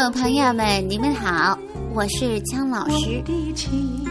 [0.00, 1.56] 朋友们，你们好，
[1.92, 3.22] 我是姜老师。
[3.22, 4.04] 的情。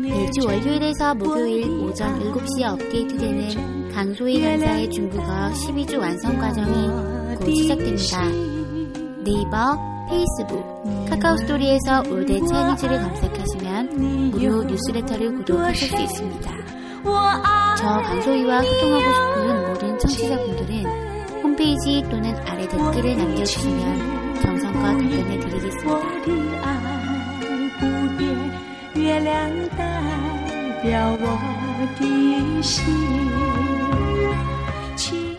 [0.00, 6.86] 매주 월요일에서 목요일 오전 7시에 업데이트되는 강소희 강사의 중국어 12주 완성 과정이
[7.36, 8.28] 곧 시작됩니다.
[9.24, 9.76] 네이버,
[10.08, 16.50] 페이스북, 카카오스토리에서 올드 차이니즈를 검색하시면 무료 뉴스레터를 구독하실 수 있습니다.
[17.76, 24.25] 저 강소희와 소통하고 싶은 모든 청취자분들은 홈페이지 또는 아래 댓글을 남겨주시면
[24.86, 26.22] 정성껏 답변해 我 드리겠습니다.
[26.22, 26.30] 的
[26.62, 26.66] 爱
[27.80, 27.82] 不
[28.16, 28.22] 变，
[28.94, 31.24] 月亮代表我
[31.98, 32.84] 的心。
[34.96, 35.36] 情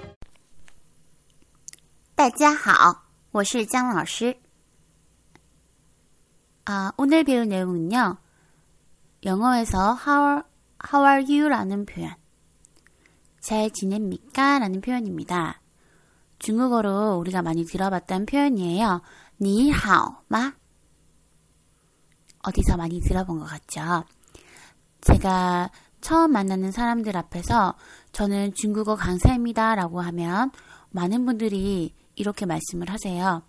[2.16, 4.38] 大家好，我是姜老师.
[6.66, 8.18] 아, 오늘 배울 내용은요.
[9.24, 10.44] 영어에서 how,
[10.92, 12.14] how are you라는 표현.
[13.40, 14.60] 잘 지냅니까?
[14.60, 15.62] 라는 표현입니다.
[16.40, 19.02] 중국어로 우리가 많이 들어봤던 표현이에요.
[19.41, 20.53] 니하오마?
[22.43, 24.05] 어디서 많이 들어본 것 같죠?
[25.01, 27.75] 제가 처음 만나는 사람들 앞에서
[28.13, 30.51] 저는 중국어 강사입니다 라고 하면
[30.91, 33.43] 많은 분들이 이렇게 말씀을 하세요.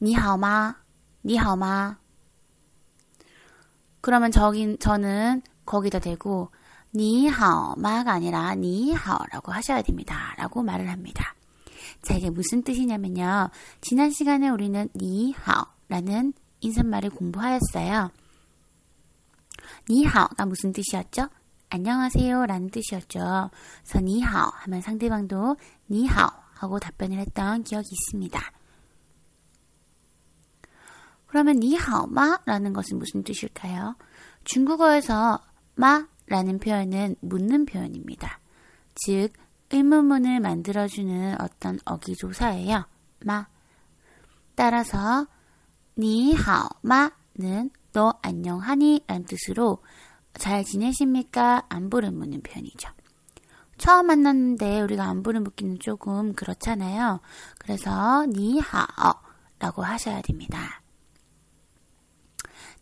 [0.00, 0.76] 니하오마?
[1.24, 1.96] 니하오마?
[4.00, 6.50] 그러면 저긴, 저는 거기다 대고
[6.94, 10.34] 니하오마가 아니라 니하오라고 하셔야 됩니다.
[10.36, 11.34] 라고 말을 합니다.
[12.02, 13.50] 자, 이게 무슨 뜻이냐면요.
[13.80, 18.10] 지난 시간에 우리는 니하오라는 인사말을 공부하였어요.
[19.90, 21.28] 니하오가 무슨 뜻이었죠?
[21.70, 23.50] 안녕하세요 라는 뜻이었죠.
[23.82, 25.56] 그래서 니하오 하면 상대방도
[25.90, 28.40] 니하오 하고 답변을 했던 기억이 있습니다.
[31.26, 33.96] 그러면 니하오마 라는 것은 무슨 뜻일까요?
[34.44, 35.40] 중국어에서
[35.74, 38.40] 마 라는 표현은 묻는 표현입니다.
[38.94, 39.30] 즉,
[39.70, 42.86] 의문문을 만들어주는 어떤 어기조사예요.
[43.20, 43.46] 마.
[44.54, 45.26] 따라서
[45.98, 49.04] 니하오마는 너 안녕하니?
[49.06, 49.78] 라는 뜻으로
[50.34, 51.64] 잘 지내십니까?
[51.68, 52.90] 안부를 묻는 표현이죠.
[53.76, 57.20] 처음 만났는데 우리가 안부를 묻기는 조금 그렇잖아요.
[57.58, 59.14] 그래서 니하오
[59.58, 60.80] 라고 하셔야 됩니다.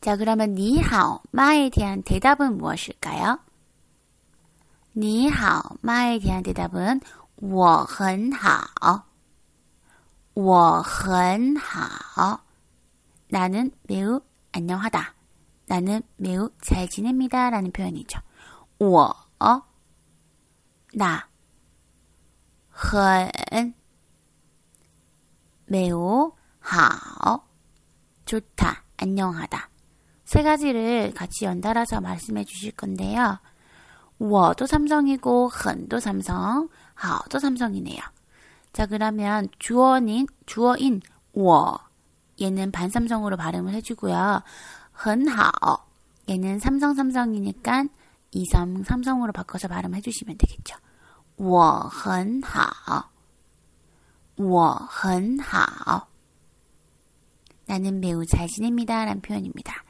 [0.00, 3.38] 자, 그러면 니하오 마에 대한 대답은 무엇일까요?
[4.95, 7.01] 니하오마에 대한 대답은
[7.41, 9.03] 我很好.
[10.33, 12.39] 我很好.
[13.29, 15.13] 나는 매우 안녕하다.
[15.67, 17.49] 나는 매우 잘 지냅니다.
[17.49, 18.19] 라는 표현이죠.
[18.79, 19.13] 我,
[20.93, 21.29] 나,
[22.69, 23.73] 很,
[25.67, 27.47] 매우, 好,
[28.25, 29.69] 좋다, 안녕하다.
[30.25, 33.39] 세 가지를 같이 연달아서 말씀해 주실 건데요.
[34.17, 37.99] 我도 삼성이고, 很도 삼성, 好도 삼성이네요.
[38.73, 41.01] 자, 그러면 주어인, 주어인,
[41.33, 41.77] 我,
[42.39, 44.41] 얘는 반삼성으로 발음을 해주고요.
[44.91, 45.87] 很好
[46.29, 47.85] 얘는 삼성 삼성이니까
[48.31, 50.77] 이삼 삼성으로 바꿔서 발음해 주시면 되겠죠.
[51.37, 53.09] 我很好
[54.35, 56.07] 我很好
[57.65, 59.05] 나는 매우 잘 지냅니다.
[59.05, 59.83] 라는 표현입니다.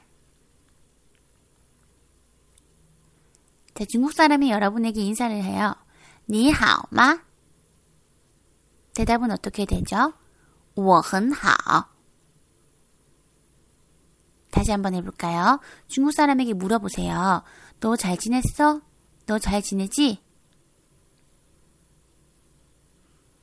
[3.76, 5.76] 자, 중국 사람이 여러분에게 인사를 해요.
[6.30, 7.20] 你好吗?
[8.94, 10.14] 대답은 어떻게 되죠?
[10.76, 11.86] 我很好
[14.52, 15.60] 다시 한번 해볼까요?
[15.88, 17.44] 중국 사람에게 물어보세요.
[17.80, 18.82] 너 잘 지냈어?
[19.26, 20.22] 너 잘 지내지?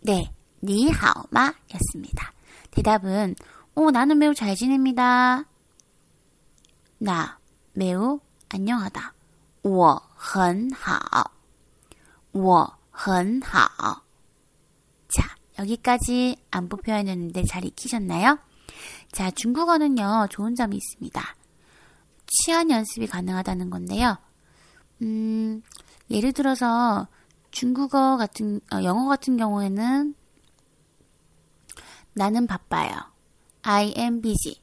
[0.03, 2.33] 네, 니하오마 였습니다.
[2.71, 3.35] 대답은,
[3.75, 5.45] 오, 나는 매우 잘 지냅니다.
[6.99, 7.39] 나,
[7.73, 9.13] 매우 안녕하다.
[9.63, 11.31] 我很好.
[12.33, 14.03] 我很好.
[15.09, 18.39] 자, 여기까지 안부 표현이었는데 잘 익히셨나요?
[19.13, 21.37] 자, 중국어는요, 좋은 점이 있습니다.
[22.27, 24.19] 치안 연습이 가능하다는 건데요.
[25.03, 25.63] 음,
[26.11, 27.07] 예를 들어서
[27.51, 30.15] 중국어 같은, 어, 영어 같은 경우에는
[32.15, 32.97] 나는 바빠요.
[33.63, 34.61] I am busy.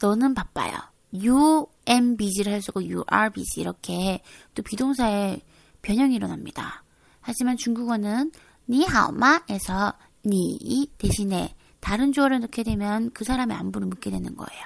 [0.00, 0.76] 너는 바빠요.
[1.13, 4.21] Busy를 해주고 busy 이렇게
[4.55, 5.41] 또 비동사의
[5.81, 6.83] 변형이 일어납니다.
[7.21, 8.31] 하지만 중국어는
[8.67, 9.93] 니하오마에서
[10.25, 14.61] 니 대신에 다른 주어를 넣게 되면 그 사람의 안부를 묻게 되는 거예요.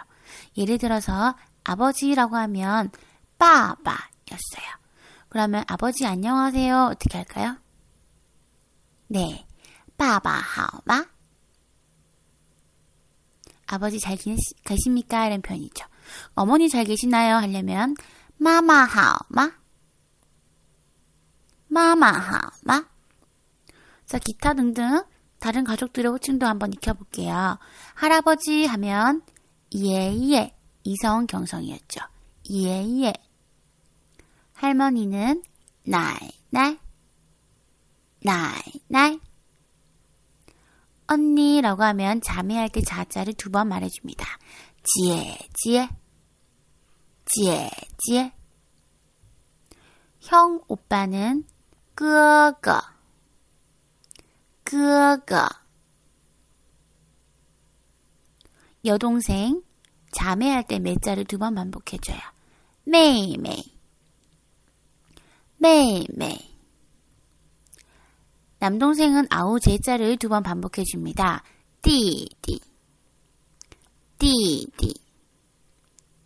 [0.55, 2.91] 예를 들어서 아버지라고 하면
[3.39, 4.77] 빠바였어요.
[5.29, 7.57] 그러면 아버지 안녕하세요 어떻게 할까요?
[9.07, 9.45] 네,
[9.97, 11.05] 빠바 하마.
[13.65, 15.25] 아버지 잘 계시, 계십니까?
[15.27, 15.85] 이런 표현이죠.
[16.33, 17.35] 어머니 잘 계시나요?
[17.35, 17.95] 하려면
[18.37, 19.51] 마마 하마.
[21.69, 22.85] 마마 하마.
[24.05, 25.03] 자, 기타 등등
[25.39, 27.59] 다른 가족들의 호칭도 한번 익혀볼게요.
[27.93, 29.21] 할아버지 하면
[29.75, 31.99] 예예 이성 경성이었죠.
[32.49, 33.13] 예예
[34.53, 35.43] 할머니는
[35.83, 36.79] 날날
[38.21, 39.19] 날날
[41.07, 44.25] 언니라고 하면 자매할 때 자자를 두 번 말해줍니다.
[44.93, 45.89] 지에 지에?
[50.21, 51.43] 형 오빠는
[51.93, 52.81] 끄거.
[54.63, 55.47] 끄거.
[58.85, 59.61] 여동생
[60.11, 62.19] 자매할 때 매자를 두 번 반복해줘요.
[62.85, 63.63] 메이메이
[65.57, 66.55] 메이메이
[68.59, 71.43] 남동생은 아우 제자를 두 번 반복해줍니다.
[71.81, 72.59] 띠띠
[74.19, 74.93] 띠띠.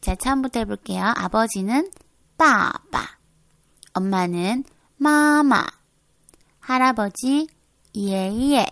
[0.01, 1.13] 자 처음부터 해볼게요.
[1.15, 1.91] 아버지는
[2.37, 3.17] 빠빠.
[3.93, 4.63] 엄마는
[4.97, 5.65] 마마.
[6.59, 7.47] 할아버지
[7.95, 8.65] 예예.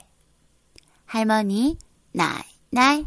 [1.06, 1.77] 할머니
[2.12, 3.06] 날날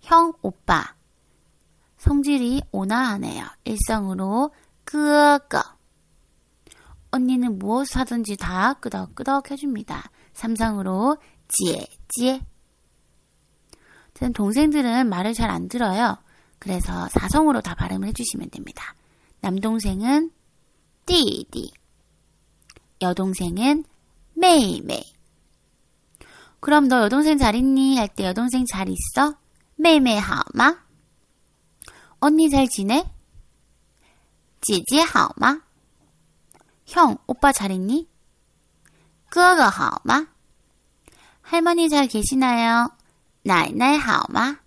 [0.00, 0.94] 형 오빠.
[1.98, 3.46] 성질이 온화하네요.
[3.64, 4.52] 일성으로
[4.84, 5.62] 끄꺼
[7.12, 10.10] 언니는 무엇을 하든지 다 끄덕끄덕 해줍니다.
[10.32, 11.18] 삼성으로
[11.48, 12.42] 지혜지
[14.22, 16.16] 혜 동생들은 말을 잘 안 들어요.
[16.58, 18.94] 그래서 사성으로 다 발음을 해주시면 됩니다.
[19.40, 20.30] 남동생은
[21.06, 21.72] 띠띠
[23.00, 23.84] 여동생은
[24.34, 25.02] 메이메이
[26.60, 27.96] 그럼 너 여동생 잘 있니?
[27.98, 29.34] 할 때 여동생 잘 있어?
[29.76, 30.76] 메이메이 하마?
[32.20, 33.04] 언니 잘 지내?
[34.60, 35.60] 지지 하마?
[36.86, 38.08] 형, 오빠 잘 있니?
[39.28, 40.26] 끄거 하마?
[41.40, 42.92] 할머니 잘 계시나요?
[43.43, 44.57] 날날 하마?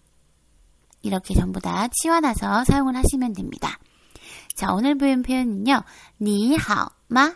[1.02, 3.78] 이렇게 전부 다 치환해서 사용을 하시면 됩니다.
[4.54, 5.82] 자, 오늘 배운 표현은요.
[6.20, 7.34] 니好마?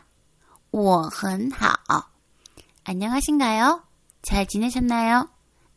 [0.71, 1.75] 我很好.
[2.85, 3.83] 안녕하신가요?
[4.23, 5.29] 잘 지내셨나요?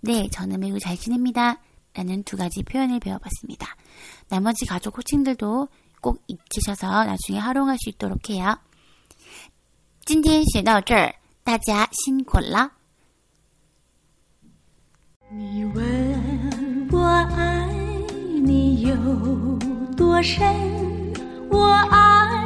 [0.02, 1.60] 네, 저는 매우 잘 지냅니다.
[1.94, 3.76] 라는 두 가지 표현을 배워봤습니다.
[4.30, 5.68] 나머지 가족 호칭들도
[6.02, 8.58] 꼭 익히셔서 나중에 활용할 수 있도록 해요.
[10.06, 11.14] 今天学到这儿，
[11.44, 12.72] 大家辛苦了。
[15.35, 17.67] 你问我爱
[18.45, 18.95] 你有
[19.97, 20.45] 多深，
[21.49, 22.42] 我爱。